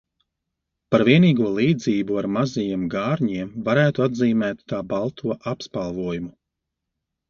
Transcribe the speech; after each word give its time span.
Par 0.95 1.03
vienīgo 1.09 1.51
līdzību 1.57 2.17
ar 2.23 2.29
mazajiem 2.39 2.89
gārņiem 2.95 3.55
varētu 3.71 4.09
atzīmēt 4.09 4.69
tā 4.75 4.85
balto 4.93 5.41
apspalvojumu. 5.57 6.39